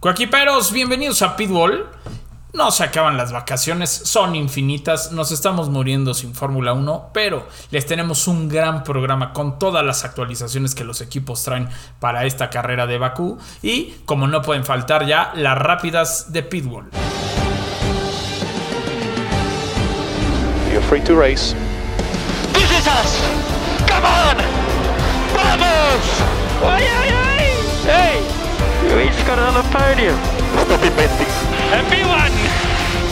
[0.00, 1.84] Coaquiperos, bienvenidos a Pitbull.
[2.52, 7.84] No se acaban las vacaciones, son infinitas, nos estamos muriendo sin Fórmula 1, pero les
[7.84, 12.86] tenemos un gran programa con todas las actualizaciones que los equipos traen para esta carrera
[12.86, 16.90] de Bakú y, como no pueden faltar ya, las rápidas de Pitbull.
[20.70, 21.56] You're free to race.
[22.52, 23.20] This is us!
[23.88, 24.36] Come on!
[25.34, 27.07] Vamos!
[28.88, 30.16] Got another podium.
[30.64, 31.28] Stop inventing.
[31.76, 32.32] Everyone!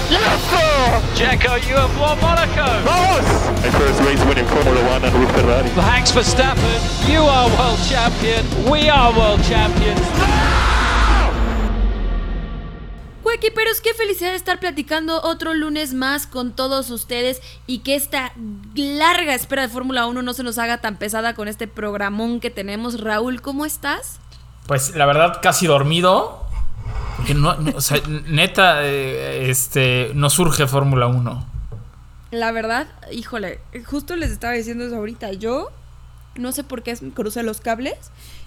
[0.09, 0.41] Yes!
[1.15, 2.65] Jacko, you have won Monaco!
[2.83, 3.27] Vamos!
[3.61, 5.69] My first race winning Formula One and with Ferrari.
[5.71, 10.01] Thanks Verstappen, you are world champion, we are world champions.
[13.37, 18.33] Equiperos, qué felicidad estar platicando otro lunes más con todos ustedes y que esta
[18.75, 22.49] larga espera de Fórmula 1 no se nos haga tan pesada con este programón que
[22.49, 22.99] tenemos.
[22.99, 24.21] Raúl, ¿cómo estás?
[24.67, 26.45] Pues la verdad, casi dormido.
[27.35, 31.47] No, no, o sea, neta, eh, este, no surge Fórmula 1.
[32.33, 35.33] La verdad, híjole, justo les estaba diciendo eso ahorita.
[35.33, 35.71] Yo
[36.35, 37.95] no sé por qué crucé los cables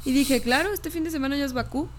[0.06, 1.90] y dije, claro, este fin de semana ya es Bakú.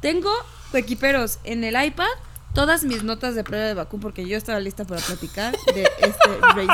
[0.00, 0.30] Tengo
[0.72, 2.06] equiperos en el iPad
[2.54, 6.28] todas mis notas de prueba de Bakú porque yo estaba lista para platicar de este
[6.40, 6.66] Race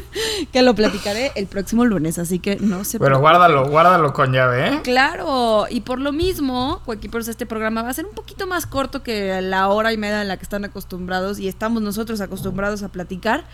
[0.00, 3.20] Week que lo platicaré el próximo lunes, así que no se Pero preocupen.
[3.20, 4.80] guárdalo, guárdalo con llave, ¿eh?
[4.84, 9.02] Claro, y por lo mismo, Coequiperos, este programa va a ser un poquito más corto
[9.02, 12.88] que la hora y media en la que están acostumbrados y estamos nosotros acostumbrados a
[12.88, 13.44] platicar.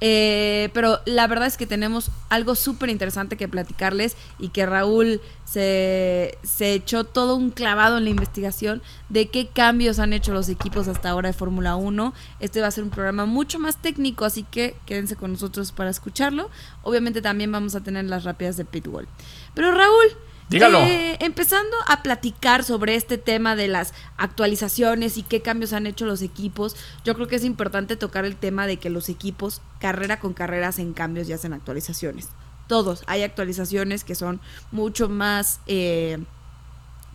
[0.00, 5.20] Eh, pero la verdad es que tenemos algo súper interesante que platicarles y que Raúl
[5.44, 10.48] se, se echó todo un clavado en la investigación de qué cambios han hecho los
[10.48, 12.14] equipos hasta ahora de Fórmula 1.
[12.40, 15.90] Este va a ser un programa mucho más técnico, así que quédense con nosotros para
[15.90, 16.50] escucharlo.
[16.82, 19.08] Obviamente también vamos a tener las rápidas de Pitbull.
[19.54, 20.16] Pero Raúl,
[20.50, 20.80] Dígalo.
[20.80, 26.06] eh, empezando a platicar sobre este tema de las actualizaciones y qué cambios han hecho
[26.06, 30.18] los equipos, yo creo que es importante tocar el tema de que los equipos carrera
[30.18, 32.30] con carrera hacen cambios y hacen actualizaciones.
[32.66, 34.40] Todos, hay actualizaciones que son
[34.72, 36.18] mucho más, eh,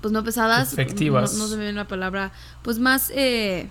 [0.01, 1.34] pues no pesadas, Efectivas.
[1.34, 2.31] No, no se me viene una palabra,
[2.62, 3.69] pues más eh,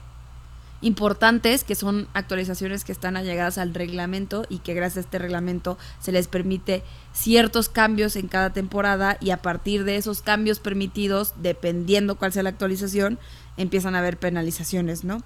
[0.85, 5.79] importantes, que son actualizaciones que están allegadas al reglamento y que gracias a este reglamento
[5.99, 6.83] se les permite
[7.15, 12.43] ciertos cambios en cada temporada y a partir de esos cambios permitidos, dependiendo cuál sea
[12.43, 13.19] la actualización,
[13.57, 15.23] empiezan a haber penalizaciones, ¿no?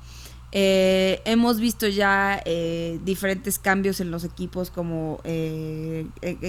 [0.52, 6.06] Eh, hemos visto ya eh, diferentes cambios en los equipos como eh,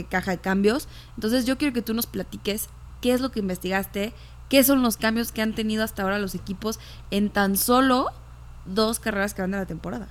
[0.09, 0.87] caja de cambios.
[1.15, 2.69] Entonces yo quiero que tú nos platiques
[3.01, 4.13] qué es lo que investigaste,
[4.49, 8.11] qué son los cambios que han tenido hasta ahora los equipos en tan solo
[8.73, 10.07] dos carreras que van de la temporada.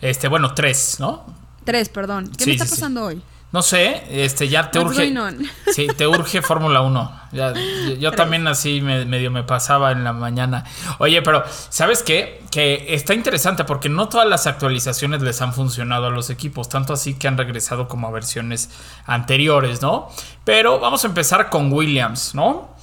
[0.00, 1.24] Este, bueno, tres, ¿no?
[1.64, 2.30] Tres, perdón.
[2.36, 2.76] ¿Qué Sí, me está sí, sí.
[2.80, 3.22] pasando hoy?
[3.52, 5.14] No sé, este, ya te What's urge.
[5.72, 7.20] Sí, te urge Fórmula 1.
[7.32, 7.54] Ya,
[8.00, 10.64] yo- también así me- medio me pasaba en la mañana.
[10.98, 12.42] Oye, pero ¿sabes qué?
[12.50, 16.92] Que está interesante porque no todas las actualizaciones les han funcionado a los equipos, tanto
[16.94, 18.70] así que han regresado como a versiones
[19.06, 20.08] anteriores, ¿no?
[20.44, 22.74] Pero vamos a empezar con Williams, ¿no?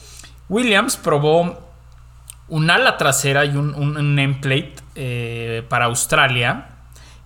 [0.47, 1.59] Williams probó
[2.51, 6.67] un ala trasera y un, un- nameplate eh, para Australia,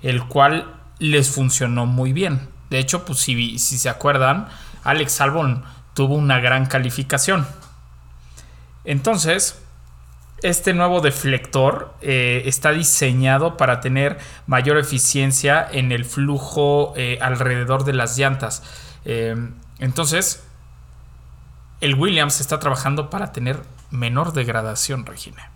[0.01, 2.47] el cual les funcionó muy bien.
[2.69, 4.47] De hecho, pues si, si se acuerdan,
[4.83, 5.63] Alex Albon
[5.95, 7.47] tuvo una gran calificación.
[8.83, 9.61] Entonces,
[10.43, 17.83] este nuevo deflector eh, está diseñado para tener mayor eficiencia en el flujo eh, alrededor
[17.83, 18.61] de las llantas.
[19.79, 20.43] Entonces,
[21.81, 23.59] el Williams está trabajando para tener
[23.91, 25.51] menor degradación, Regina.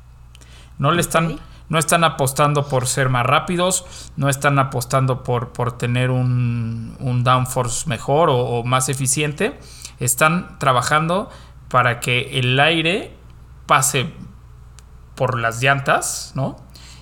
[0.77, 3.85] No le están, no están apostando por ser más rápidos,
[4.15, 9.59] no están apostando por, por tener un, un downforce mejor o, o más eficiente.
[9.99, 11.29] Están trabajando
[11.69, 13.15] para que el aire
[13.65, 14.11] pase
[15.15, 16.55] por las llantas, ¿no?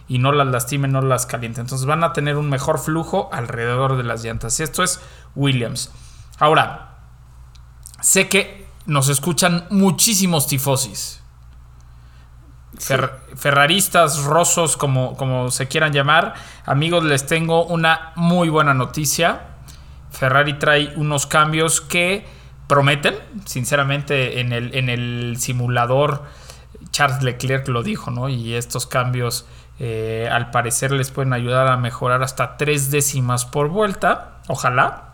[0.08, 1.62] Y no las lastime, no las caliente.
[1.62, 4.60] Entonces van a tener un mejor flujo alrededor de las llantas.
[4.60, 5.02] Y esto es
[5.36, 5.92] Williams.
[6.40, 6.98] Ahora,
[8.02, 11.22] sé que nos escuchan muchísimos tifosis.
[12.76, 16.34] Fer- ferraristas, rosos, como, como se quieran llamar.
[16.66, 19.42] Amigos, les tengo una muy buena noticia.
[20.10, 22.26] Ferrari trae unos cambios que
[22.68, 23.16] prometen,
[23.46, 26.24] sinceramente, en el, en el simulador.
[26.92, 28.30] Charles Leclerc lo dijo, ¿no?
[28.30, 29.46] Y estos cambios,
[29.80, 34.42] eh, al parecer, les pueden ayudar a mejorar hasta tres décimas por vuelta.
[34.48, 35.07] Ojalá.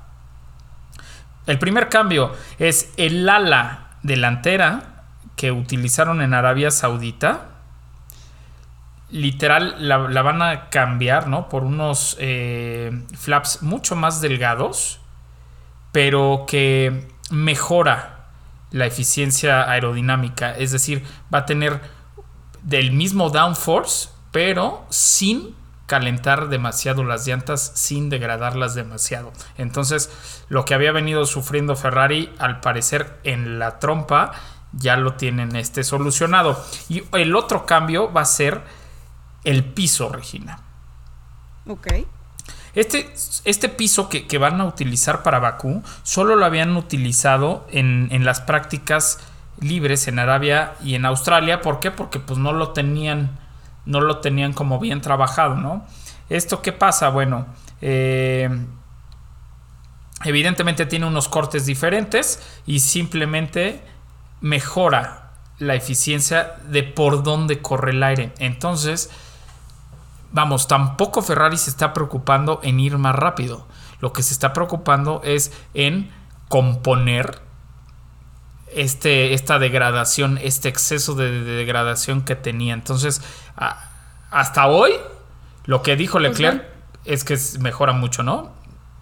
[1.46, 5.04] El primer cambio es el ala delantera
[5.36, 7.50] que utilizaron en Arabia Saudita.
[9.10, 11.50] Literal, la, van a cambiar, ¿no?
[11.50, 15.00] Por unos eh, flaps mucho más delgados,
[15.92, 18.26] pero que mejora
[18.72, 20.58] la eficiencia aerodinámica.
[20.58, 21.04] Es decir,
[21.34, 21.80] va a tener
[22.64, 25.56] del mismo downforce, pero sin
[25.94, 29.32] calentar demasiado las llantas, sin degradarlas demasiado.
[29.60, 30.10] Entonces,
[30.50, 34.32] lo que había venido sufriendo Ferrari, al parecer en la trompa,
[34.72, 36.60] ya lo tienen este solucionado.
[36.90, 38.64] Y el otro cambio va a ser
[39.44, 40.62] el piso, Regina.
[41.68, 41.88] Ok.
[42.74, 43.14] Este,
[43.46, 48.26] este piso que, que van a utilizar para Bakú solo lo habían utilizado en, en
[48.26, 49.20] las prácticas
[49.60, 51.62] libres en Arabia y en Australia.
[51.62, 51.92] ¿Por qué?
[51.92, 53.38] Porque pues no lo tenían,
[53.86, 55.86] no lo tenían como bien trabajado, ¿no?
[56.30, 57.10] ¿Esto qué pasa?
[57.10, 57.46] Bueno,
[57.82, 58.50] eh,
[60.24, 63.82] evidentemente tiene unos cortes diferentes y simplemente
[64.42, 68.34] mejora la eficiencia de por dónde corre el aire.
[68.40, 69.10] Entonces,
[70.32, 73.68] vamos, tampoco Ferrari se está preocupando en ir más rápido.
[74.00, 76.12] Lo que se está preocupando es en
[76.50, 77.42] componer
[78.76, 82.74] este, esta degradación, este exceso de, de degradación que tenía.
[82.74, 83.22] Entonces,
[83.56, 83.90] a-
[84.32, 84.92] hasta hoy,
[85.66, 86.64] lo que dijo Leclerc
[87.06, 88.52] es que mejora mucho, ¿no?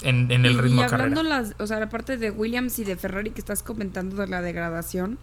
[0.01, 1.09] En, en el Y- ritmo y de carrera.
[1.09, 4.27] hablando las, o sea, la parte de Williams y de Ferrari que estás comentando de
[4.27, 5.19] la degradación,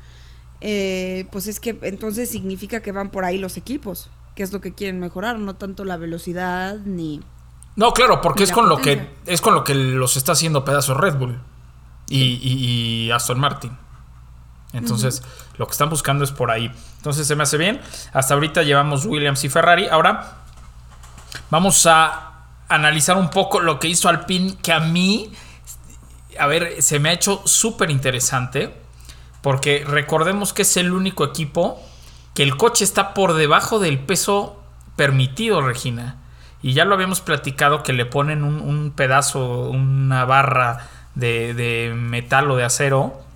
[0.61, 4.61] eh, pues es que entonces significa que van por ahí los equipos, que es lo
[4.61, 7.21] que quieren mejorar, no tanto la velocidad ni...
[7.77, 10.97] No, claro, porque es con lo que es con lo que los está haciendo pedazos
[10.97, 11.39] Red Bull
[12.09, 13.71] y, y- y Aston Martin.
[14.73, 15.23] Entonces,
[15.57, 16.71] lo que están buscando es por ahí.
[16.97, 17.81] Entonces, se me hace bien.
[18.13, 19.87] Hasta ahorita llevamos Williams y Ferrari.
[19.89, 20.39] Ahora
[21.51, 22.33] vamos a
[22.69, 25.33] analizar un poco lo que hizo Alpine, que a mí,
[26.39, 28.75] a ver, se me ha hecho súper interesante.
[29.41, 31.81] Porque recordemos que es el único equipo
[32.35, 34.63] que el coche está por debajo del peso
[34.97, 36.17] permitido, Regina.
[36.61, 42.57] Y ya lo habíamos platicado que le ponen un, pedazo, una barra de metal o
[42.57, 43.28] de acero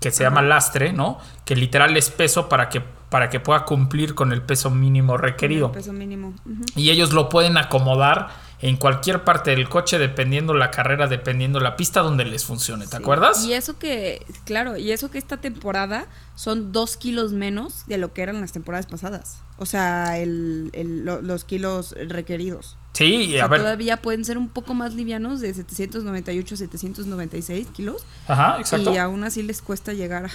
[0.00, 1.18] que se llama lastre, ¿no?
[1.44, 5.70] Que literal es peso para que, para que pueda cumplir con el peso mínimo requerido.
[5.72, 6.34] Peso mínimo.
[6.46, 6.64] Ujú.
[6.74, 8.28] Y ellos lo pueden acomodar
[8.62, 12.84] en cualquier parte del coche dependiendo la carrera, dependiendo la pista donde les funcione.
[12.86, 13.02] ¿Te Sí.
[13.02, 13.44] acuerdas?
[13.44, 18.12] Y eso que, claro, y eso que esta temporada son dos kilos menos de lo
[18.12, 19.42] que eran las temporadas pasadas.
[19.58, 22.76] O sea, el, el- lo- los kilos requeridos.
[22.92, 23.60] Sí, y O sea, a ver.
[23.60, 28.04] todavía pueden ser un poco más livianos, de 798 a 796 kilos.
[28.26, 28.92] Ajá, exacto.
[28.92, 30.30] Y aún así les cuesta llegar a...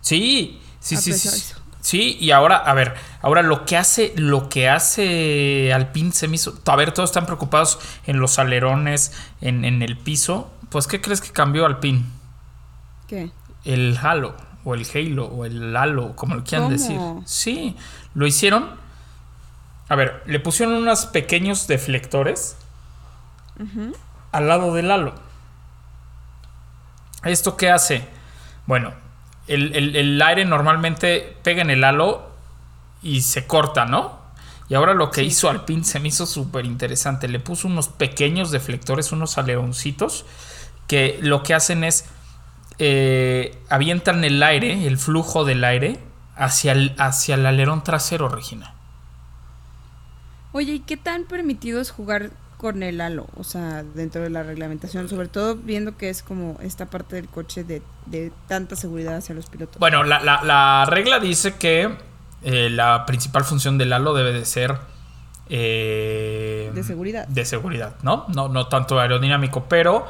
[0.00, 1.54] Sí, sí, a sí, sí.
[1.80, 6.36] Sí, y ahora, a ver, ahora lo que hace, lo que hace Alpine se me
[6.36, 6.56] hizo.
[6.66, 10.48] A ver, todos están preocupados en los alerones, en, en el piso.
[10.70, 12.04] Pues, ¿qué crees que cambió Alpine?
[13.08, 13.30] ¿Qué?
[13.64, 16.78] El Halo, o el Halo, o el Halo, como lo quieran ¿Cómo?
[16.78, 16.98] decir.
[17.26, 17.76] Sí,
[18.14, 18.80] lo hicieron.
[19.92, 22.56] A ver, le pusieron unos pequeños deflectores
[24.32, 25.12] al lado del halo.
[27.24, 28.06] ¿Esto qué hace?
[28.66, 28.94] Bueno,
[29.48, 32.30] el, el- el aire normalmente pega en el halo
[33.02, 34.18] y se corta, ¿no?
[34.70, 37.28] Y ahora lo que hizo Alpine se me hizo súper interesante.
[37.28, 40.24] Le puso unos pequeños deflectores, unos aleroncitos,
[40.86, 42.06] que lo que hacen es
[42.78, 45.98] eh, avientan el aire, el flujo del aire,
[46.34, 48.72] hacia el, hacia el alerón trasero, Regina.
[50.52, 53.26] Oye, ¿y qué tan permitido es jugar con el halo?
[53.36, 57.28] O sea, dentro de la reglamentación, sobre todo viendo que es como esta parte del
[57.28, 59.78] coche de, de tanta seguridad hacia los pilotos.
[59.78, 61.96] Bueno, la, la- la regla dice que
[62.42, 64.76] eh, la principal función del halo debe de ser
[65.48, 67.26] eh, De seguridad.
[67.28, 68.26] De seguridad, ¿no?
[68.34, 70.06] No, no tanto aerodinámico, pero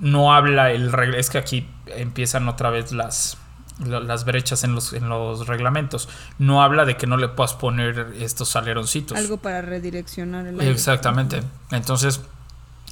[0.00, 1.18] no habla el regla.
[1.18, 3.38] Es que aquí empiezan otra vez las,
[3.78, 6.08] las brechas en los, en los reglamentos.
[6.38, 9.16] No habla de que no le puedas poner estos aleroncitos.
[9.18, 10.72] Algo para redireccionar el aire.
[10.72, 11.42] Exactamente.
[11.70, 12.20] Entonces,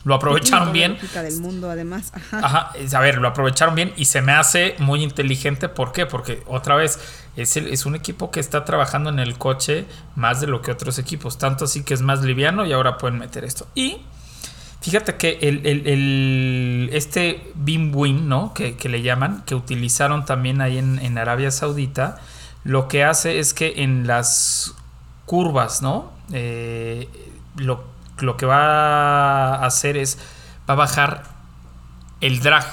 [0.04, 0.98] lo aprovecharon bien.
[1.14, 2.12] del mundo, además.
[2.14, 2.38] Ajá.
[2.42, 5.70] Ajá, a ver, lo aprovecharon bien y se me hace muy inteligente.
[5.70, 6.04] ¿Por qué?
[6.04, 6.98] Porque otra vez
[7.36, 10.70] es, el- es un equipo que está trabajando en el coche más de lo que
[10.70, 11.38] otros equipos.
[11.38, 13.66] Tanto así que es más liviano y ahora pueden meter esto.
[13.74, 14.02] Y
[14.84, 18.52] fíjate que el, este Beam Wing, ¿no?
[18.52, 22.20] Que, le llaman, que utilizaron también ahí en, Arabia Saudita,
[22.64, 24.74] lo que hace es que en las
[25.24, 26.12] curvas, ¿no?
[26.34, 27.08] Eh,
[27.56, 27.82] lo,
[28.18, 30.18] lo que va a hacer es,
[30.68, 31.24] va a bajar
[32.20, 32.66] el drag,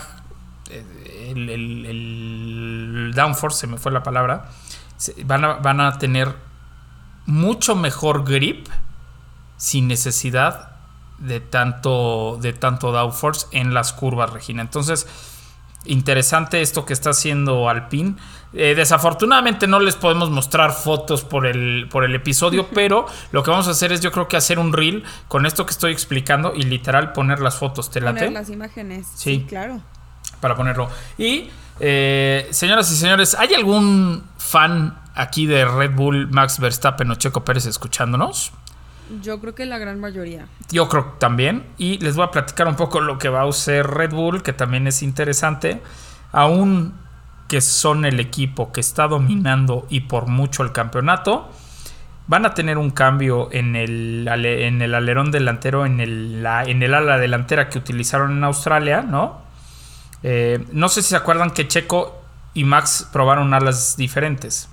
[0.69, 4.49] eh, el, downforce, se me fue la palabra,
[5.23, 6.35] van a, van a tener
[7.25, 8.67] mucho mejor grip
[9.55, 10.70] sin necesidad
[11.21, 14.61] de tanto, de tanto downforce en las curvas, Regina.
[14.61, 15.07] Entonces,
[15.85, 18.15] interesante esto que está haciendo Alpine.
[18.53, 23.51] Eh, desafortunadamente no les podemos mostrar fotos por el, por el episodio, pero lo que
[23.51, 26.53] vamos a hacer es yo creo que hacer un reel con esto que estoy explicando
[26.55, 27.89] y literal poner las fotos.
[27.89, 28.19] ¿Te late?
[28.19, 29.07] Poner las imágenes.
[29.15, 29.41] Sí.
[29.41, 29.81] Sí, claro.
[30.39, 30.89] para ponerlo.
[31.17, 31.49] Y,
[31.79, 37.45] eh, señoras y señores, ¿hay algún fan aquí de Red Bull, Max Verstappen o Checo
[37.45, 38.51] Pérez escuchándonos?
[39.21, 40.47] Yo creo que la gran mayoría.
[40.71, 41.65] Yo creo también.
[41.77, 44.53] Y les voy a platicar un poco lo que va a hacer Red Bull, que
[44.53, 45.81] también es interesante.
[46.31, 46.93] Aún
[47.47, 51.51] que son el equipo que está dominando y por mucho el campeonato,
[52.27, 56.81] van a tener un cambio en el, en el alerón delantero, en el, la- en
[56.81, 59.41] el ala delantera que utilizaron en Australia, ¿no?
[60.23, 62.21] Eh, no sé si se acuerdan que Checo
[62.53, 64.69] y Max probaron alas diferentes.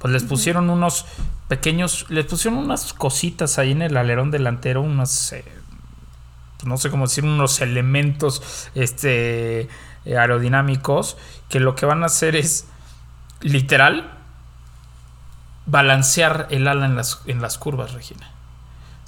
[0.00, 1.04] Pues les pusieron unos
[1.46, 5.44] pequeños, les pusieron unas cositas ahí en el alerón delantero, unas, eh,
[6.64, 9.68] no sé cómo decir, unos elementos este,
[10.06, 11.18] eh, aerodinámicos
[11.50, 12.66] que lo que van a hacer es
[13.42, 14.10] literal
[15.66, 18.30] balancear el ala en las, en las curvas, Regina.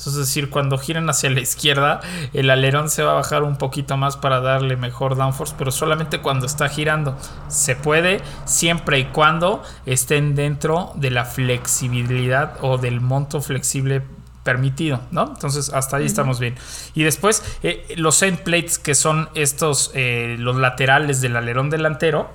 [0.02, 2.00] Eso es decir, cuando giren hacia la izquierda,
[2.32, 6.20] el alerón se va a bajar un poquito más para darle mejor downforce, pero solamente
[6.20, 7.16] cuando está girando.
[7.46, 14.02] Se puede siempre y cuando estén dentro de la flexibilidad o del monto flexible
[14.42, 15.34] permitido, ¿no?
[15.34, 16.56] Entonces hasta ahí estamos bien.
[16.94, 22.28] Y después eh, los end plates que son estos, eh, los laterales del alerón delantero,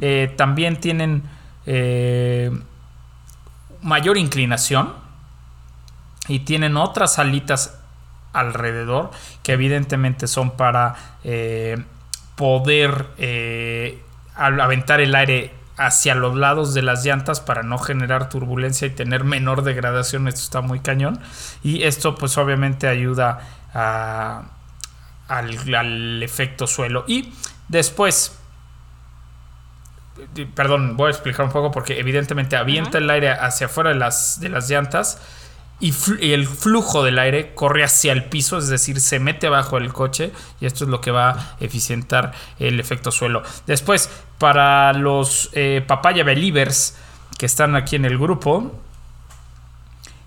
[0.00, 1.22] eh, también tienen
[3.80, 5.03] mayor inclinación
[6.28, 7.78] y tienen otras alitas
[8.32, 9.10] alrededor
[9.42, 11.82] que evidentemente son para eh,
[12.36, 14.02] poder eh,
[14.36, 19.24] aventar el aire hacia los lados de las llantas para no generar turbulencia y tener
[19.24, 20.28] menor degradación.
[20.28, 21.20] Esto está muy cañón.
[21.62, 23.40] Y esto pues obviamente ayuda
[23.74, 24.42] a-
[25.28, 27.04] al, al efecto suelo.
[27.08, 27.32] Y
[27.68, 28.38] después
[30.54, 34.38] perdón voy a explicar un poco porque evidentemente avienta el aire hacia afuera de las,
[34.40, 35.20] de las llantas
[35.80, 35.92] y,
[36.32, 40.32] el flujo del aire corre hacia el piso, es decir, se mete abajo del coche
[40.60, 43.42] y esto es lo que va a eficientar el efecto suelo.
[43.66, 46.96] Después, para los eh, papaya believers
[47.38, 48.72] que están aquí en el grupo,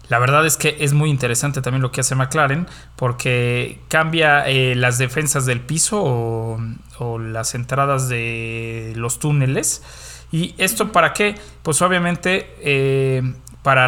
[0.10, 4.75] la verdad es que es muy interesante también lo que hace McLaren porque cambia eh,
[4.75, 9.84] las defensas del piso o, las entradas de los túneles.
[10.32, 11.36] ¿Y esto para qué?
[11.63, 13.22] Pues obviamente eh,
[13.63, 13.88] para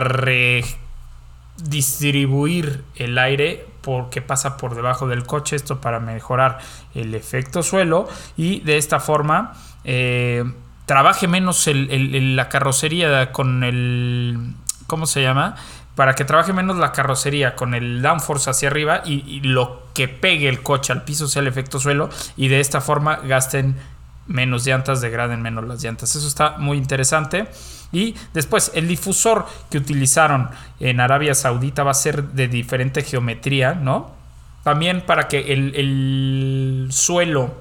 [1.59, 6.59] redistribuir el aire porque pasa por debajo del coche, esto para mejorar
[6.93, 10.43] el efecto suelo y de esta forma eh,
[10.85, 14.53] trabaje menos la carrocería con el...
[14.87, 15.55] ¿Cómo se llama?
[15.95, 20.07] Para que trabaje menos la carrocería con el downforce hacia arriba y, y lo que
[20.07, 23.75] pegue el coche al piso sea el efecto suelo y de esta forma gasten
[24.29, 26.15] menos llantas, degraden menos las llantas.
[26.15, 27.47] Eso está muy interesante.
[27.91, 33.73] Y después, el difusor que utilizaron en Arabia Saudita va a ser de diferente geometría,
[33.73, 34.11] ¿no?
[34.63, 37.55] También para que el, el suelo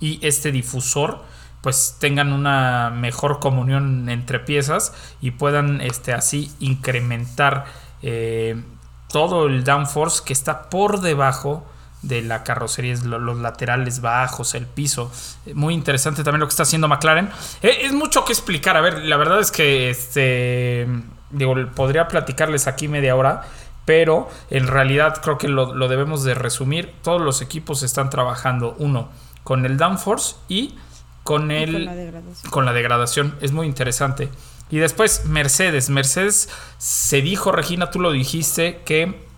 [0.00, 1.22] y este difusor
[1.60, 7.66] pues tengan una mejor comunión entre piezas y puedan este, así incrementar
[8.02, 8.62] eh,
[9.08, 11.66] todo el downforce que está por debajo
[12.02, 15.12] de la carrocería, es lo- los laterales bajos, el piso.
[15.46, 17.28] Eh, Muy interesante también lo que está haciendo McLaren.
[17.62, 18.76] Eh, es mucho que explicar.
[18.76, 20.86] A ver, la verdad es que este
[21.30, 23.42] digo, podría platicarles aquí media hora,
[23.84, 26.92] pero en realidad creo que lo, lo debemos de resumir.
[27.02, 29.10] Todos los equipos están trabajando, uno,
[29.44, 30.74] con el downforce y
[31.22, 32.50] con el con la degradación.
[32.50, 33.34] con la degradación.
[33.42, 34.28] Es muy interesante.
[34.70, 35.90] Y después Mercedes.
[35.90, 39.28] Mercedes se dijo, Regina, tú lo dijiste, que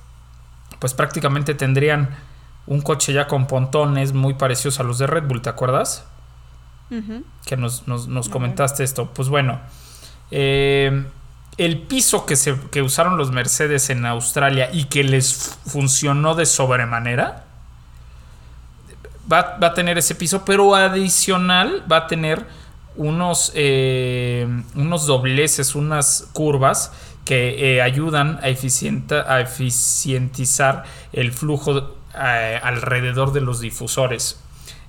[0.79, 2.11] pues prácticamente tendrían
[2.67, 6.05] un coche ya con pontones muy parecidos a los de Red Bull, ¿te acuerdas?
[7.47, 9.11] Que nos, nos- nos comentaste esto.
[9.15, 9.61] Pues bueno,
[10.31, 11.05] eh,
[11.57, 16.45] el piso que, se, que usaron los Mercedes en Australia y que les funcionó de
[16.47, 17.45] sobremanera,
[19.31, 22.47] va, va a tener ese piso, pero adicional va a tener
[22.97, 26.93] unos, eh, unos dobleces, unas curvas
[27.25, 34.41] que eh, ayudan a, eficienta- a eficientizar el flujo eh, alrededor de los difusores.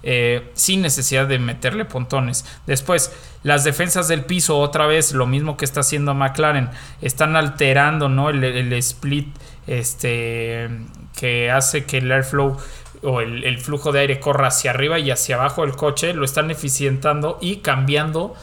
[0.05, 2.45] eh, sin necesidad de meterle pontones.
[2.67, 6.69] Después, las defensas del piso, otra vez, lo mismo que está haciendo McLaren,
[7.01, 8.29] están alterando ¿no?
[8.29, 9.33] el, split
[9.65, 10.69] este,
[11.15, 12.57] que hace que el airflow
[13.01, 16.25] o el, el flujo de aire corra hacia arriba y hacia abajo del coche, lo
[16.25, 18.35] están eficientando y cambiando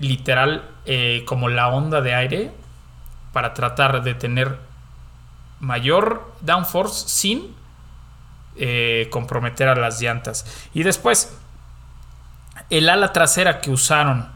[0.00, 2.50] literal eh, como la onda de aire
[3.32, 4.58] para tratar de tener
[5.60, 7.54] mayor downforce sin
[8.56, 10.44] eh, comprometer a las llantas.
[10.74, 11.32] Y después,
[12.70, 14.28] el ala trasera que usaron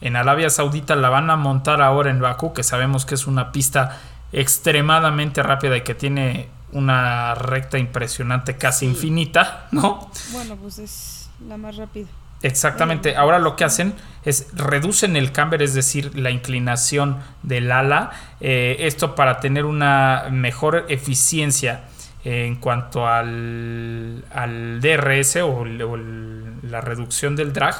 [0.00, 3.52] en Arabia Saudita la van a montar ahora en Bakú, que sabemos que es una
[3.52, 4.00] pista
[4.32, 10.10] extremadamente rápida y que tiene una recta impresionante, casi infinita, ¿no?
[10.32, 12.08] Bueno, pues es la más rápida.
[12.42, 13.14] Exactamente.
[13.14, 18.10] Ahora lo que hacen es reducen el camber, es decir, la inclinación del ala.
[18.40, 21.84] eh, esto para tener una mejor eficiencia
[22.24, 27.74] en cuanto al, al DRS o, el- o el- la reducción del drag.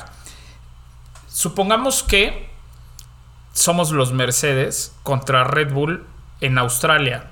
[1.28, 2.50] Supongamos que
[3.52, 6.04] somos los Mercedes contra Red Bull
[6.40, 7.28] en Australia.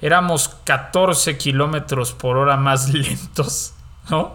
[0.00, 3.74] Éramos 14 kilómetros por hora más lentos,
[4.10, 4.34] ¿no?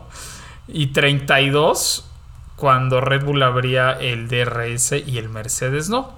[0.67, 2.09] Y 32
[2.55, 6.13] cuando Red Bull abría el DRS y el Mercedes no.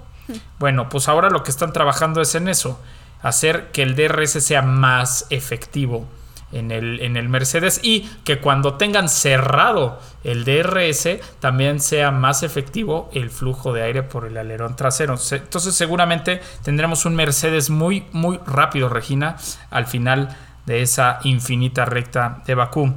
[0.58, 2.80] Bueno, pues ahora lo que están trabajando es en eso,
[3.28, 6.06] hacer que el DRS sea más efectivo
[6.52, 12.42] en el, en el Mercedes y que cuando tengan cerrado el DRS también sea más
[12.44, 15.16] efectivo el flujo de aire por el alerón trasero.
[15.16, 19.36] Se- Entonces seguramente tendremos un Mercedes muy, muy rápido, Regina,
[19.70, 22.94] al final de esa infinita recta de Bakú.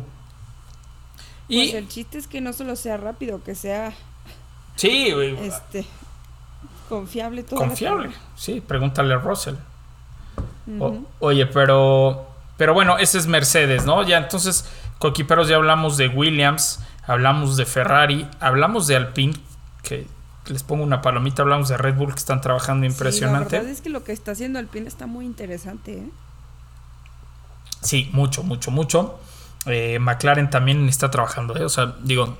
[1.48, 3.92] Y Pues el chiste es que no solo sea rápido, que sea
[4.76, 5.86] sí, este
[6.88, 7.60] confiable todo.
[7.60, 8.12] confiable.
[8.36, 9.56] Sí, pregúntale a Russell.
[10.80, 14.04] O- oye, pero pero bueno, ese es Mercedes, ¿no?
[14.04, 14.66] Ya entonces,
[15.00, 19.34] coquiperos, ya hablamos de Williams, hablamos de Ferrari, hablamos de Alpine,
[19.82, 20.06] que
[20.48, 23.54] les pongo una palomita, hablamos de Red Bull que están trabajando impresionante.
[23.56, 26.10] la verdad es que lo que está haciendo Alpine está muy interesante, ¿eh?
[27.82, 29.20] Sí, mucho, mucho, mucho.
[29.66, 31.64] Eh, McLaren también está trabajando, ¿eh?
[31.64, 32.38] o sea, digo,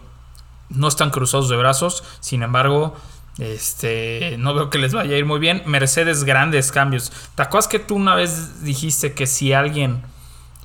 [0.70, 2.96] no están cruzados de brazos, sin embargo,
[3.40, 5.64] este, no veo que les vaya a ir muy bien.
[5.66, 7.12] Mercedes, grandes cambios.
[7.36, 10.02] ¿Te acuerdas que tú una vez dijiste que si alguien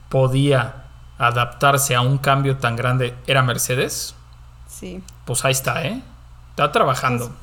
[0.09, 0.85] podía
[1.19, 4.15] adaptarse a un cambio tan grande era Mercedes?
[4.69, 5.03] Sí.
[5.25, 6.03] Pues ahí está, ¿eh?
[6.51, 7.35] Está trabajando.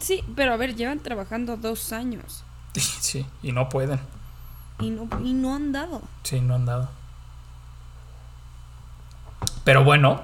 [0.00, 2.42] Sí, pero a ver, llevan trabajando dos años
[2.74, 4.00] Sí, y no pueden.
[4.80, 6.02] y no, y no han dado.
[6.24, 6.90] Sí, no han dado.
[9.64, 10.20] Pero bueno,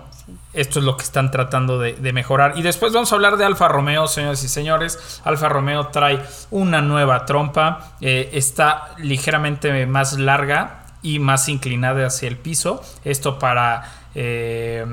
[0.52, 2.54] esto es lo que están tratando de, mejorar.
[2.56, 5.20] Y después vamos a hablar de Alfa Romeo, señoras y señores.
[5.24, 7.94] Alfa Romeo trae una nueva trompa.
[8.00, 12.82] eh, está ligeramente más larga y más inclinada hacia el piso.
[13.04, 14.84] Esto para, eh,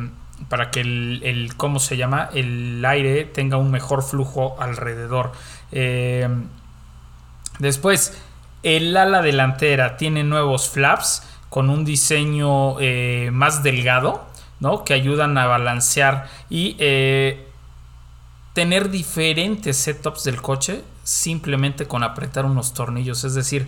[0.48, 2.30] para que el, ¿cómo se llama?
[2.34, 5.32] El aire tenga un mejor flujo alrededor.
[5.72, 6.30] Eh,
[7.60, 8.16] Después,
[8.62, 12.76] el ala delantera tiene nuevos flaps con un diseño
[13.32, 14.27] más delgado,
[14.60, 14.84] ¿no?
[14.84, 17.48] Que ayudan a balancear y eh,
[18.54, 23.24] tener diferentes setups del coche simplemente con apretar unos tornillos.
[23.24, 23.68] Es decir,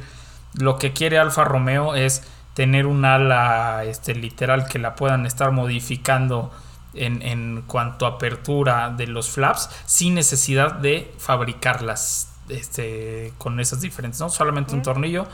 [0.54, 2.23] lo que quiere Alfa Romeo es
[2.54, 6.52] tener un ala este, literal que la puedan estar modificando
[6.93, 13.82] en, en cuanto a apertura de los flaps sin necesidad de fabricarlas este, con esas
[13.82, 14.30] diferentes, ¿no?
[14.30, 15.28] Solamente un tornillo.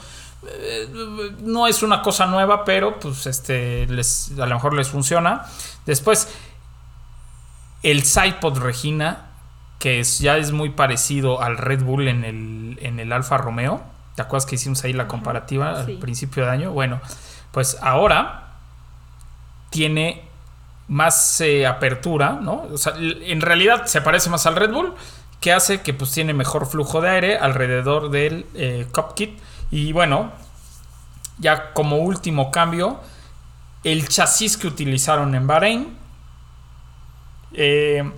[1.42, 5.46] No es una cosa nueva, pero pues este les, a lo mejor les funciona.
[5.86, 6.28] Después,
[7.84, 9.28] el sidepod Regina,
[9.80, 13.84] que es, ya es muy parecido al Red Bull en el, en el Alfa Romeo.
[14.16, 15.92] ¿Te acuerdas que hicimos ahí la comparativa sí.
[15.92, 16.72] al principio de año?
[16.72, 17.02] Bueno,
[17.52, 18.46] pues ahora
[19.70, 20.24] tiene
[20.88, 22.66] más eh, apertura, ¿no?
[22.72, 24.94] O sea, en realidad se parece más al Red Bull,
[25.42, 29.38] que hace que pues tiene mejor flujo de aire alrededor del eh, cockpit.
[29.72, 30.32] Y bueno,
[31.40, 33.00] ya como último cambio,
[33.84, 35.98] el chasis que utilizaron en Bahrein
[37.54, 38.10] eh,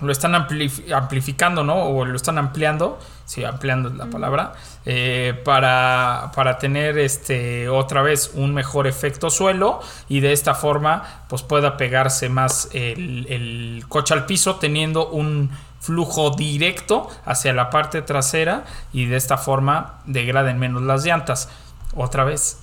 [0.00, 1.76] lo están amplif- amplificando, ¿no?
[1.76, 4.52] O lo están ampliando, sí, ampliando es la palabra,
[4.84, 11.24] eh, para, para tener este otra vez un mejor efecto suelo y de esta forma
[11.28, 15.50] pues pueda pegarse más el, el coche al piso teniendo un
[15.84, 21.50] flujo directo hacia la parte trasera y de esta forma degraden menos las llantas.
[21.94, 22.58] Otra vez,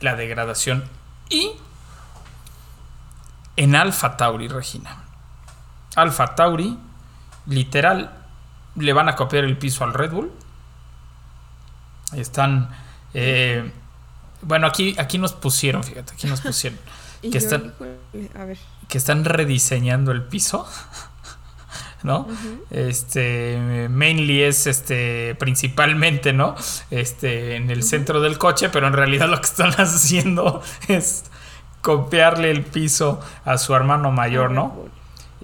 [0.00, 0.84] la degradación.
[1.28, 1.52] Y
[3.56, 5.04] en Alfa Tauri, Regina.
[5.94, 6.76] Alfa Tauri,
[7.46, 8.10] literal,
[8.74, 10.32] le van a copiar el piso al Red Bull.
[12.12, 12.70] Están.
[13.14, 13.70] eh,
[14.42, 16.78] bueno, aquí, aquí nos pusieron, fíjate, aquí nos pusieron.
[17.22, 20.68] Que, están, híjole, a ver, que están rediseñando el piso.
[22.02, 22.26] ¿No?
[22.70, 23.58] Este
[23.90, 26.54] mainly es este principalmente, ¿no?
[26.90, 31.24] Este en el centro del coche, pero en realidad lo que están haciendo es
[31.80, 34.86] copiarle el piso a su hermano mayor, ¿no?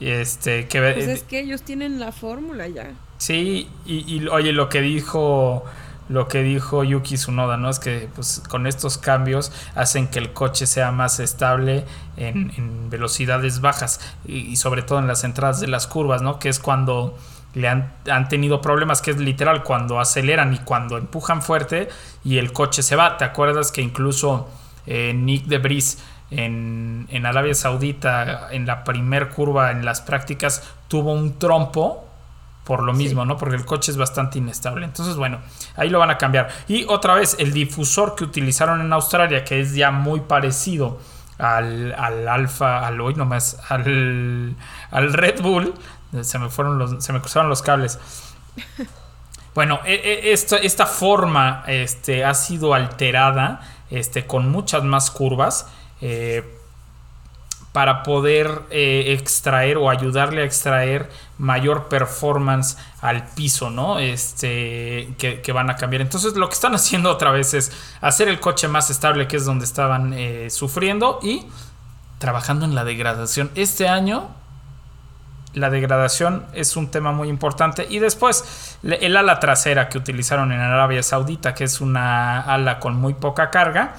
[0.00, 2.92] Este que Pues es que ellos tienen la fórmula ya.
[3.18, 5.64] Sí, y, y, oye, lo que dijo
[6.08, 7.68] lo que dijo Yuki Tsunoda, ¿no?
[7.68, 11.84] Es que pues, con estos cambios hacen que el coche sea más estable
[12.16, 16.38] en, velocidades bajas y, sobre todo en las entradas de las curvas, ¿no?
[16.38, 17.16] Que es cuando
[17.54, 21.88] le han, han tenido problemas, que es literal cuando aceleran y cuando empujan fuerte
[22.24, 23.16] y el coche se va.
[23.18, 24.48] ¿Te acuerdas que incluso
[24.86, 25.98] eh, Nick de Vries
[26.30, 32.07] en, en Arabia Saudita, en la primer curva, en las prácticas, tuvo un trompo
[32.68, 33.38] por lo mismo, ¿no?
[33.38, 34.84] Porque el coche es bastante inestable.
[34.84, 35.38] Entonces, bueno,
[35.74, 36.50] ahí lo van a cambiar.
[36.68, 40.98] Y otra vez, el difusor que utilizaron en Australia, que es ya muy parecido
[41.38, 44.54] al, al Alfa, al hoy nomás, al,
[44.90, 45.72] al Red Bull,
[46.20, 47.98] se me fueron los, se me cruzaron los cables.
[49.54, 55.66] Bueno, e- e- esta, esta forma este, ha sido alterada este, con muchas más curvas.
[56.00, 56.57] eh,
[57.72, 63.98] para poder eh, extraer o ayudarle a extraer mayor performance al piso, ¿no?
[63.98, 66.02] Este, que, van a cambiar.
[66.02, 69.44] Entonces lo que están haciendo otra vez es hacer el coche más estable, que es
[69.44, 71.46] donde estaban eh, sufriendo, y
[72.18, 73.50] trabajando en la degradación.
[73.54, 74.28] Este año
[75.54, 77.86] la degradación es un tema muy importante.
[77.88, 82.96] Y después el ala trasera que utilizaron en Arabia Saudita, que es una ala con
[82.96, 83.96] muy poca carga.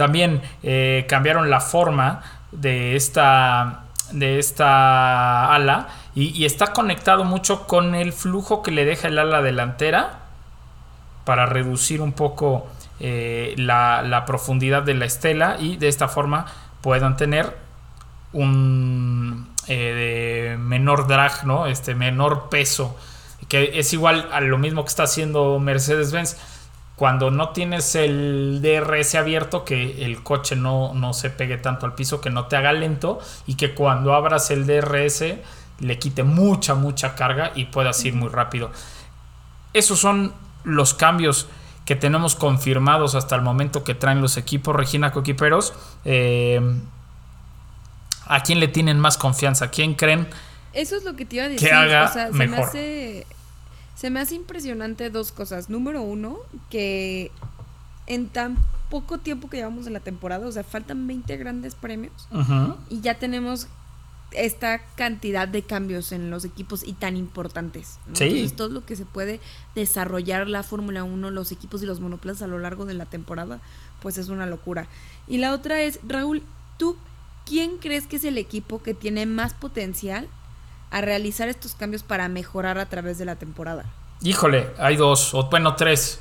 [0.00, 3.80] También eh, cambiaron la forma de esta,
[4.12, 9.42] de esta ala y, está conectado mucho con el flujo que le deja el ala
[9.42, 10.20] delantera
[11.26, 12.66] para reducir un poco
[12.98, 16.46] eh, la, profundidad de la estela y de esta forma
[16.80, 17.54] puedan tener
[18.32, 21.66] un eh, menor drag, ¿no?
[21.66, 22.96] Este menor peso,
[23.48, 26.38] que es igual a lo mismo que está haciendo Mercedes-Benz.
[27.00, 31.94] Cuando no tienes el DRS abierto, que el coche no, no se pegue tanto al
[31.94, 35.24] piso, que no te haga lento y que cuando abras el DRS
[35.78, 38.70] le quite mucha, mucha carga y puedas ir muy rápido.
[39.72, 41.48] Esos son los cambios
[41.86, 45.72] que tenemos confirmados hasta el momento que traen los equipos Regina Coquiperos.
[46.04, 46.60] Eh,
[48.26, 49.64] ¿A quién le tienen más confianza?
[49.64, 50.28] ¿A quién creen?
[50.74, 51.66] Eso es lo que te iba a decir.
[51.66, 52.58] Que haga o sea, se mejor.
[52.58, 53.26] me hace.
[54.00, 55.68] Se me hace impresionante dos cosas.
[55.68, 56.38] Número uno,
[56.70, 57.30] que
[58.06, 58.56] en tan
[58.88, 62.26] poco tiempo que llevamos en la temporada, o sea, faltan 20 grandes premios
[62.88, 63.68] y ya tenemos
[64.32, 67.98] esta cantidad de cambios en los equipos y tan importantes.
[68.06, 68.16] ¿no?
[68.16, 68.24] Sí.
[68.24, 69.38] Entonces, todo lo que se puede
[69.74, 73.60] desarrollar la Fórmula 1, los equipos y los monoplazas a lo largo de la temporada,
[74.00, 74.86] pues es una locura.
[75.28, 76.42] Y la otra es, Raúl,
[76.78, 76.96] ¿tú
[77.44, 80.26] quién crees que es el equipo que tiene más potencial
[80.90, 83.86] a realizar estos cambios para mejorar a través de la temporada?
[84.22, 86.20] Híjole, hay dos, o bueno, tres.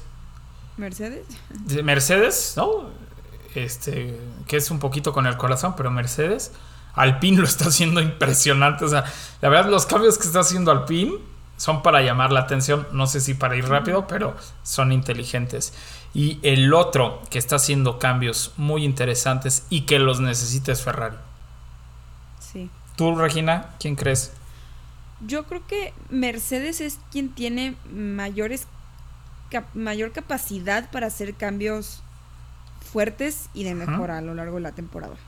[0.78, 1.26] ¿Mercedes?
[1.50, 2.90] De Mercedes, ¿no?
[3.56, 6.52] Este, que es un poquito con el corazón, pero Mercedes.
[6.96, 8.86] Alpine lo está haciendo impresionante.
[8.86, 9.06] O sea,
[9.42, 11.18] la verdad, los cambios que está haciendo Alpine
[11.58, 12.88] son para llamar la atención.
[12.92, 15.74] No sé si para ir rápido, pero son inteligentes.
[16.14, 21.18] Y el otro que está haciendo cambios muy interesantes y que los necesita es Ferrari.
[22.40, 22.70] Sí.
[22.96, 24.32] ¿Tú, Regina, quién crees?
[25.26, 28.68] Yo creo que Mercedes es quien tiene mayores
[29.52, 32.02] cap- mayor capacidad para hacer cambios
[32.92, 33.92] fuertes y de Ajá.
[33.92, 35.14] mejora a lo largo de la temporada.
[35.16, 35.24] Creo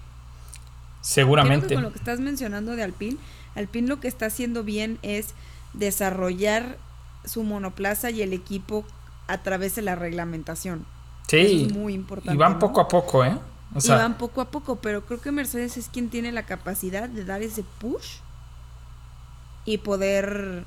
[1.01, 1.73] que Seguramente.
[1.73, 3.17] con lo que estás mencionando de Alpine,
[3.55, 5.33] Alpine lo que está haciendo bien es
[5.73, 6.77] desarrollar
[7.25, 8.85] su monoplaza y el equipo
[9.27, 10.85] a través de la reglamentación.
[11.27, 11.37] Sí.
[11.37, 12.33] Eso es muy importante.
[12.33, 12.59] Y van ¿no?
[12.59, 13.37] poco a poco, ¿eh?
[13.73, 17.07] O y van poco a poco, pero creo que Mercedes es quien tiene la capacidad
[17.07, 18.17] de dar ese push
[19.65, 20.63] y poder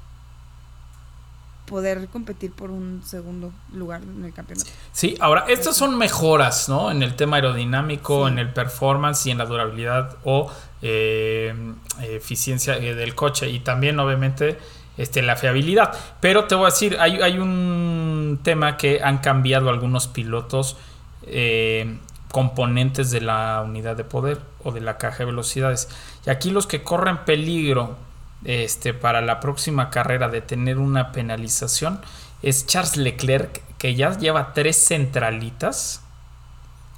[1.66, 4.68] poder competir por un segundo lugar en el campeonato.
[4.92, 6.90] Sí, ahora, estas son mejoras, ¿no?
[6.90, 8.32] En el tema aerodinámico, Sí.
[8.32, 10.52] en el performance y en la durabilidad o
[10.82, 11.54] eh,
[12.02, 14.58] eficiencia eh, del coche y también, obviamente,
[14.98, 15.96] este, la fiabilidad.
[16.20, 20.76] Pero te voy a decir, hay, hay un tema que han cambiado algunos pilotos
[21.22, 21.98] eh,
[22.30, 25.88] componentes de la unidad de poder o de la caja de velocidades.
[26.26, 27.96] Y aquí los que corren peligro
[28.44, 32.00] este, para la próxima carrera de tener una penalización
[32.42, 36.02] es Charles Leclerc, que ya lleva tres centralitas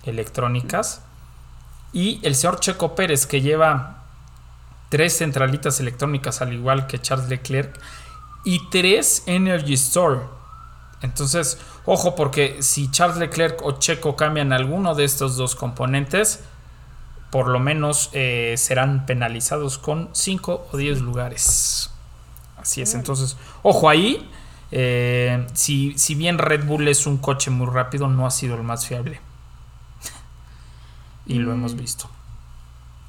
[0.05, 1.03] electrónicas,
[1.93, 4.05] y el señor Checo Pérez, que lleva
[4.89, 7.81] tres centralitas electrónicas, al igual que Charles Leclerc,
[8.45, 10.21] y tres Energy Store.
[11.03, 16.41] Entonces, ojo, porque si Charles Leclerc o Checo cambian alguno de estos dos componentes,
[17.31, 21.91] por lo menos eh, serán penalizados con 5 o 10 lugares.
[22.57, 24.29] Así es, entonces, ojo ahí.
[24.73, 28.63] eh, si, si bien Red Bull es un coche muy rápido, no ha sido el
[28.63, 29.21] más fiable.
[31.27, 32.09] y lo hemos visto.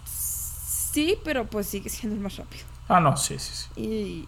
[0.05, 2.63] Sí, pero pues sigue siendo el más rápido.
[2.87, 3.81] Ah, no, sí, sí, sí.
[3.81, 4.27] Y,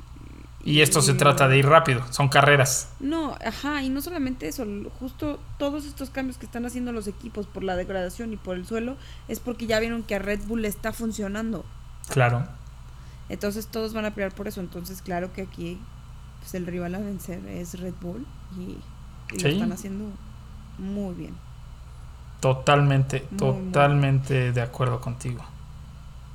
[0.63, 2.89] Y esto se trata de ir rápido, son carreras.
[3.00, 4.65] No, ajá, y no solamente eso,
[5.00, 8.65] justo todos estos cambios que están haciendo los equipos por la degradación y por el
[8.65, 8.98] suelo
[9.30, 11.63] es porque ya vieron que a Red Bull le está funcionando.
[12.10, 12.45] Claro.
[13.30, 14.60] Entonces todos van a pelear por eso.
[14.60, 15.80] Entonces, claro que aquí
[16.41, 18.26] pues, el rival a vencer es Red Bull
[18.58, 18.72] y,
[19.36, 19.43] y Sí.
[19.43, 20.06] lo están haciendo
[20.78, 21.36] muy bien.
[22.41, 25.43] Totalmente, Muy, totalmente de acuerdo contigo.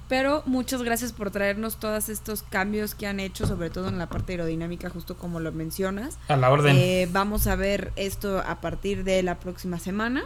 [0.09, 4.09] Pero muchas gracias por traernos todos estos cambios que han hecho, sobre todo en la
[4.09, 6.19] parte aerodinámica, justo como lo mencionas.
[6.29, 6.77] A la orden.
[6.77, 10.25] Eh, vamos a ver esto a partir de la próxima semana.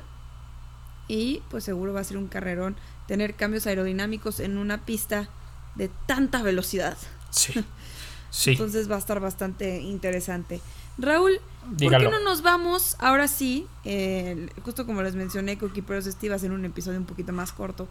[1.06, 5.28] Y pues seguro va a ser un carrerón tener cambios aerodinámicos en una pista
[5.74, 6.96] de tanta velocidad.
[7.30, 7.64] Sí.
[8.30, 8.50] Sí.
[8.50, 10.60] Entonces va a estar bastante interesante.
[10.98, 11.40] Raúl,
[11.78, 13.66] ¿por qué no nos vamos ahora sí?
[13.84, 17.32] eh, justo como les mencioné, Cookie Pero Steve va a ser un episodio un poquito
[17.32, 17.88] más corto.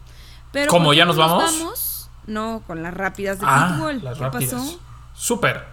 [0.52, 2.10] Pero ¿Cómo, ¿por qué ya no nos vamos?
[2.26, 4.04] No, con las rápidas de ah, fútbol.
[4.04, 4.54] las ¿Qué rápidas.
[4.54, 4.80] pasó?
[5.14, 5.64] Súper.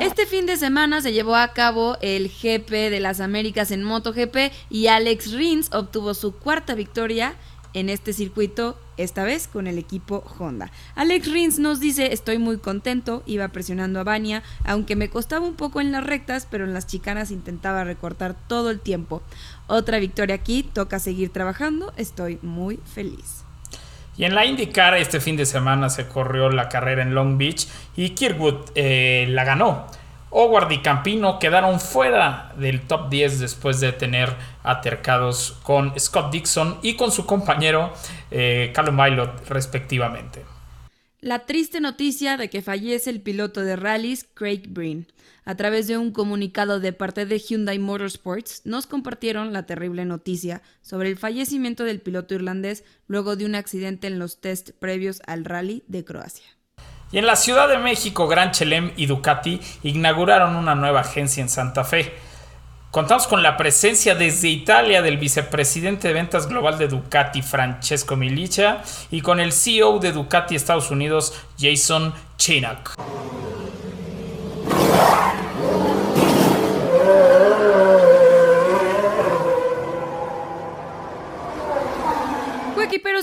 [0.00, 4.52] Este fin de semana se llevó a cabo el GP de las Américas en MotoGP
[4.70, 7.34] y Alex Rins obtuvo su cuarta victoria
[7.74, 10.70] en este circuito, esta vez con el equipo Honda.
[10.94, 15.54] Alex Rins nos dice, estoy muy contento, iba presionando a Bania, aunque me costaba un
[15.54, 19.22] poco en las rectas, pero en las chicanas intentaba recortar todo el tiempo.
[19.66, 23.44] Otra victoria aquí, toca seguir trabajando, estoy muy feliz.
[24.16, 27.68] Y en la IndyCar este fin de semana se corrió la carrera en Long Beach
[27.96, 29.86] y Kirkwood eh, la ganó.
[30.30, 36.78] Howard y Campino quedaron fuera del top 10 después de tener atercados con Scott Dixon
[36.82, 37.92] y con su compañero
[38.30, 38.98] eh, Callum
[39.48, 40.44] respectivamente.
[41.20, 45.08] La triste noticia de que fallece el piloto de rallies Craig Breen.
[45.44, 50.62] A través de un comunicado de parte de Hyundai Motorsports, nos compartieron la terrible noticia
[50.82, 55.44] sobre el fallecimiento del piloto irlandés luego de un accidente en los test previos al
[55.44, 56.57] rally de Croacia.
[57.10, 61.48] Y en la Ciudad de México, Gran Chelem y Ducati inauguraron una nueva agencia en
[61.48, 62.12] Santa Fe.
[62.90, 68.82] Contamos con la presencia desde Italia del vicepresidente de ventas global de Ducati, Francesco Milicia,
[69.10, 72.94] y con el CEO de Ducati Estados Unidos, Jason Chinak.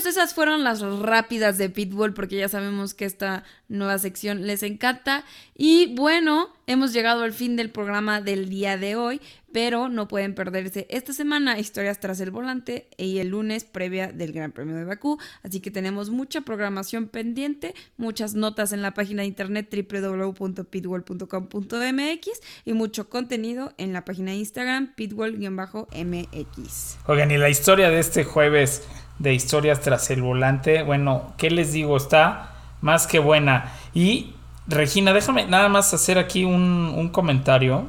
[0.06, 5.24] Esas fueron las rápidas de Pitbull porque ya sabemos que esta nueva sección les encanta.
[5.54, 9.20] Y bueno, hemos llegado al fin del programa del día de hoy,
[9.52, 14.32] pero no pueden perderse esta semana historias tras el volante y el lunes previa del
[14.32, 15.18] Gran Premio de Bakú.
[15.42, 22.30] Así que tenemos mucha programación pendiente, muchas notas en la página de internet www.pitbull.com.mx
[22.64, 26.96] y mucho contenido en la página de Instagram pitbull-mx.
[27.06, 28.82] Oigan, y la historia de este jueves
[29.18, 31.96] de historias tras el volante, bueno, ¿qué les digo?
[31.96, 32.50] Está
[32.80, 33.72] más que buena.
[33.94, 34.34] Y
[34.66, 37.84] Regina, déjame nada más hacer aquí un, un comentario,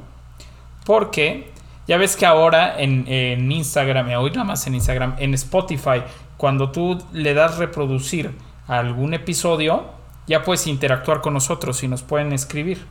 [0.86, 1.52] porque
[1.88, 6.04] ya ves que ahora en, en Instagram, hoy nada más en Instagram, en Spotify,
[6.38, 8.32] cuando tú le das reproducir
[8.68, 9.86] algún episodio,
[10.28, 12.86] ya puedes interactuar con nosotros y nos pueden escribir.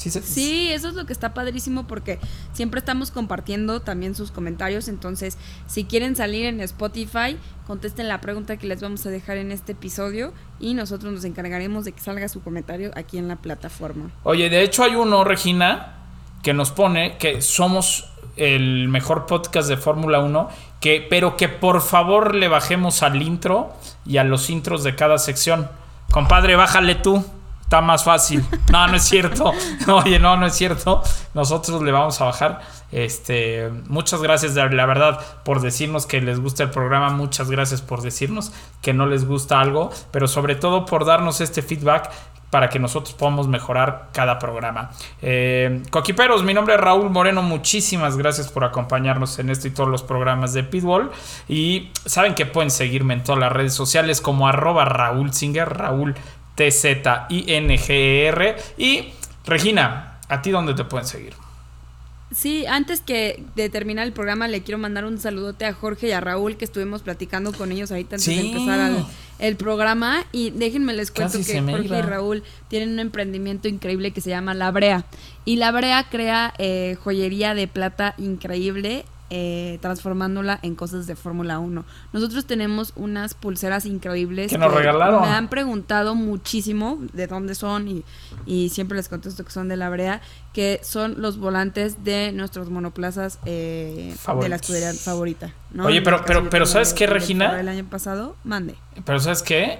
[0.00, 2.18] Sí, sí, eso es lo que está padrísimo porque
[2.52, 4.88] siempre estamos compartiendo también sus comentarios.
[4.88, 5.36] Entonces,
[5.66, 7.36] si quieren salir en Spotify,
[7.66, 11.84] contesten la pregunta que les vamos a dejar en este episodio y nosotros nos encargaremos
[11.84, 14.10] de que salga su comentario aquí en la plataforma.
[14.24, 15.98] Oye, de hecho hay uno, Regina,
[16.42, 20.48] que nos pone que somos el mejor podcast de Fórmula 1,
[20.80, 23.74] que, pero que por favor le bajemos al intro
[24.06, 25.68] y a los intros de cada sección.
[26.10, 27.22] Compadre, bájale tú.
[27.70, 28.44] Está más fácil.
[28.72, 29.52] No, no es cierto.
[29.86, 31.04] Oye, no, no es cierto.
[31.34, 32.62] Nosotros le vamos a bajar.
[32.90, 37.10] Este, muchas gracias, la verdad, por decirnos que les gusta el programa.
[37.10, 38.50] Muchas gracias por decirnos
[38.82, 39.90] que no les gusta algo.
[40.10, 42.10] Pero sobre todo por darnos este feedback
[42.50, 44.90] para que nosotros podamos mejorar cada programa.
[45.22, 47.40] Eh, Coquiperos, mi nombre es Raúl Moreno.
[47.42, 51.12] Muchísimas gracias por acompañarnos en este y todos los programas de Pitbull.
[51.48, 56.16] Y saben que pueden seguirme en todas las redes sociales como arroba Raúl Singer, Raúl
[56.60, 58.56] T-Z-I-N-G-E-R.
[58.76, 59.04] Y
[59.46, 61.32] Regina, ¿a ti dónde te pueden seguir?
[62.32, 66.12] Sí, antes que de terminar el programa le quiero mandar un saludote a Jorge y
[66.12, 68.36] a Raúl que estuvimos platicando con ellos ahorita antes Sí.
[68.36, 68.92] de empezar
[69.40, 71.98] el programa y déjenme les cuento Casi que Jorge iba.
[71.98, 75.06] y Raúl tienen un emprendimiento increíble que se llama La Brea
[75.44, 81.58] y La Brea crea eh, joyería de plata increíble eh, transformándola en cosas de Fórmula
[81.60, 81.84] 1.
[82.12, 85.22] Nosotros tenemos unas pulseras increíbles Que nos regalaron.
[85.22, 88.04] Me han preguntado muchísimo de dónde son y,
[88.44, 90.20] y siempre les contesto que son de La Brea,
[90.52, 95.52] que son los volantes de nuestros monoplazas eh, de la escudería favorita.
[95.72, 95.86] ¿no?
[95.86, 97.60] Oye, pero- pero- pero tengo ¿sabes qué, Regina?
[97.60, 98.74] El año pasado, mande.
[99.04, 99.78] Pero ¿sabes qué?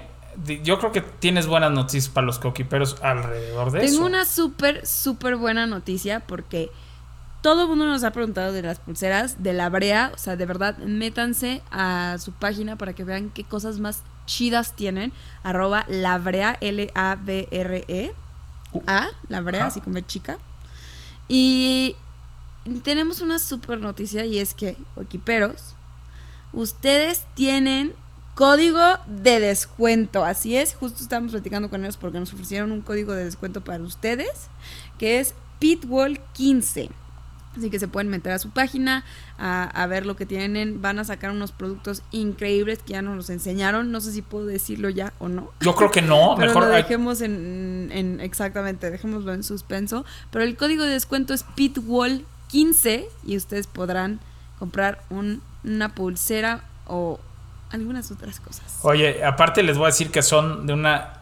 [0.63, 4.05] Yo creo que tienes buenas noticias para los coquiperos alrededor de Tengo eso.
[4.05, 6.71] una súper, súper buena noticia porque
[7.41, 10.11] todo el mundo nos ha preguntado de las pulseras de la brea.
[10.13, 14.75] O sea, de verdad, métanse a su página para que vean qué cosas más chidas
[14.75, 15.11] tienen.
[15.43, 18.13] Arroba labrea, L-A-B-R-E.
[18.87, 19.67] A, labrea, Ajá.
[19.69, 20.37] así como chica.
[21.27, 21.95] Y
[22.83, 25.75] tenemos una super noticia y es que, equiperos,
[26.53, 27.93] ustedes tienen
[28.35, 30.23] código de descuento.
[30.23, 33.83] Así es, justo estamos platicando con ellos porque nos ofrecieron un código de descuento para
[33.83, 34.47] ustedes,
[34.97, 36.89] que es Pitwall15.
[37.57, 39.03] Así que se pueden meter a su página
[39.37, 40.81] a, a ver lo que tienen.
[40.81, 43.91] Van a sacar unos productos increíbles que ya nos los enseñaron.
[43.91, 45.51] No sé si puedo decirlo ya o no.
[45.59, 50.05] Yo creo que no, Pero mejor lo hay- dejemos en, en- exactamente, dejémoslo en suspenso.
[50.31, 54.19] Pero el código de descuento es Pitwall15 y ustedes podrán
[54.59, 57.19] comprar un- una pulsera o
[57.71, 58.79] algunas otras cosas.
[58.83, 61.13] Oye, aparte les voy a decir que son de una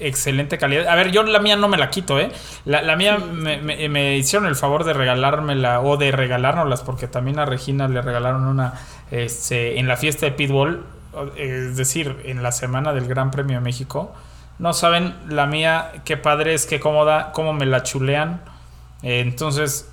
[0.00, 0.88] excelente calidad.
[0.88, 2.30] A ver, yo la mía no me la quito, ¿eh?
[2.64, 7.06] La, la mía me, me- me hicieron el favor de regalármela o de regalárnoslas porque
[7.08, 8.74] también a Regina le regalaron una
[9.10, 10.84] este, en la fiesta de Pitbull,
[11.36, 14.12] es decir, en la semana del Gran Premio de México.
[14.58, 18.40] No saben la mía, qué padre es, qué cómoda, cómo me la chulean.
[19.02, 19.90] Eh, entonces,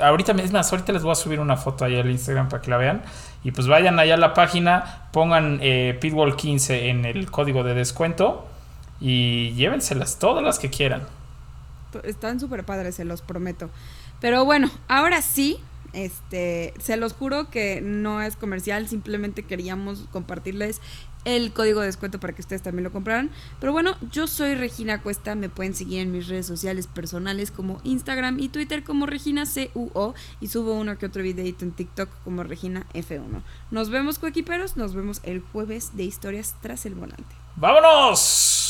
[0.00, 2.70] ahorita es más, ahorita les voy a subir una foto ahí al Instagram para que
[2.70, 3.02] la vean.
[3.44, 7.74] Y pues vayan allá a la página, pongan eh, Pitbull 15 en el código de
[7.74, 8.46] descuento
[9.00, 11.02] y llévenselas todas las que quieran.
[12.04, 13.70] Están súper padres, se los prometo.
[14.20, 15.58] Pero bueno, ahora sí,
[15.92, 20.80] este, se los juro que no es comercial, simplemente queríamos compartirles
[21.24, 23.30] el código de descuento para que ustedes también lo compraran.
[23.60, 27.80] Pero bueno, yo soy Regina Cuesta, me pueden seguir en mis redes sociales personales como
[27.84, 32.42] Instagram y Twitter como Regina CUO y subo uno que otro videito en TikTok como
[32.42, 33.42] Regina F1.
[33.70, 37.34] Nos vemos coequiperos, nos vemos el jueves de historias tras el volante.
[37.56, 38.69] ¡Vámonos!